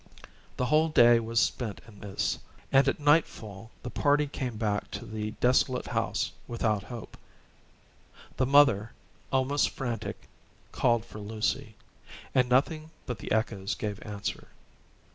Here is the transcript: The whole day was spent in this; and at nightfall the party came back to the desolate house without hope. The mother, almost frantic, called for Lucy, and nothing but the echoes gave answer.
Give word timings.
The 0.57 0.65
whole 0.65 0.89
day 0.89 1.19
was 1.19 1.39
spent 1.39 1.79
in 1.87 1.99
this; 1.99 2.39
and 2.71 2.87
at 2.87 2.99
nightfall 2.99 3.69
the 3.83 3.91
party 3.91 4.25
came 4.25 4.57
back 4.57 4.89
to 4.89 5.05
the 5.05 5.29
desolate 5.39 5.85
house 5.85 6.31
without 6.47 6.81
hope. 6.81 7.15
The 8.37 8.47
mother, 8.47 8.93
almost 9.31 9.69
frantic, 9.69 10.27
called 10.71 11.05
for 11.05 11.19
Lucy, 11.19 11.75
and 12.33 12.49
nothing 12.49 12.89
but 13.05 13.19
the 13.19 13.31
echoes 13.31 13.75
gave 13.75 14.01
answer. 14.03 14.47